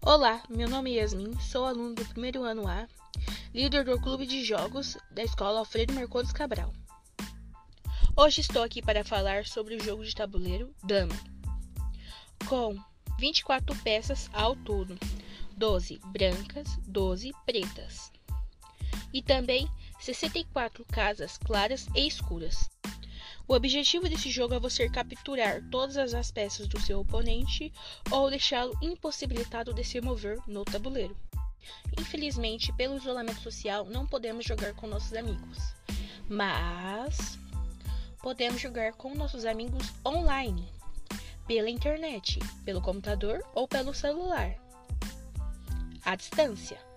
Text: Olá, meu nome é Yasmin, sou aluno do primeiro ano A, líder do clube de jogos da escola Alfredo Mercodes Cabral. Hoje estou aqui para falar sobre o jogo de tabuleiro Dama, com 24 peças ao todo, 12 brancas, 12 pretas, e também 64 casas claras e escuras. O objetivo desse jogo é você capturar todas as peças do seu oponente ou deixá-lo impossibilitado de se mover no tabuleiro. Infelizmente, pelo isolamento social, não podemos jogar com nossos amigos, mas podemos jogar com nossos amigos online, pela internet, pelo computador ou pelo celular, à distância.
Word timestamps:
Olá, 0.00 0.42
meu 0.48 0.68
nome 0.68 0.92
é 0.92 1.00
Yasmin, 1.00 1.38
sou 1.40 1.66
aluno 1.66 1.94
do 1.94 2.04
primeiro 2.06 2.44
ano 2.44 2.68
A, 2.68 2.86
líder 3.52 3.84
do 3.84 4.00
clube 4.00 4.26
de 4.26 4.44
jogos 4.44 4.96
da 5.10 5.24
escola 5.24 5.58
Alfredo 5.58 5.92
Mercodes 5.92 6.32
Cabral. 6.32 6.72
Hoje 8.16 8.40
estou 8.40 8.62
aqui 8.62 8.80
para 8.80 9.04
falar 9.04 9.44
sobre 9.44 9.74
o 9.74 9.82
jogo 9.82 10.04
de 10.04 10.14
tabuleiro 10.14 10.72
Dama, 10.84 11.14
com 12.48 12.78
24 13.18 13.76
peças 13.82 14.30
ao 14.32 14.54
todo, 14.54 14.96
12 15.56 16.00
brancas, 16.06 16.78
12 16.86 17.32
pretas, 17.44 18.12
e 19.12 19.20
também 19.20 19.68
64 19.98 20.84
casas 20.86 21.36
claras 21.38 21.86
e 21.94 22.06
escuras. 22.06 22.70
O 23.48 23.54
objetivo 23.54 24.06
desse 24.10 24.30
jogo 24.30 24.52
é 24.52 24.60
você 24.60 24.90
capturar 24.90 25.62
todas 25.70 26.12
as 26.12 26.30
peças 26.30 26.68
do 26.68 26.78
seu 26.78 27.00
oponente 27.00 27.72
ou 28.10 28.28
deixá-lo 28.28 28.76
impossibilitado 28.82 29.72
de 29.72 29.82
se 29.82 30.02
mover 30.02 30.38
no 30.46 30.66
tabuleiro. 30.66 31.16
Infelizmente, 31.98 32.70
pelo 32.74 32.98
isolamento 32.98 33.40
social, 33.40 33.86
não 33.86 34.06
podemos 34.06 34.44
jogar 34.44 34.74
com 34.74 34.86
nossos 34.86 35.14
amigos, 35.14 35.58
mas 36.28 37.38
podemos 38.22 38.60
jogar 38.60 38.92
com 38.92 39.14
nossos 39.14 39.46
amigos 39.46 39.94
online, 40.06 40.70
pela 41.46 41.70
internet, 41.70 42.38
pelo 42.66 42.82
computador 42.82 43.42
ou 43.54 43.66
pelo 43.66 43.94
celular, 43.94 44.54
à 46.04 46.14
distância. 46.14 46.87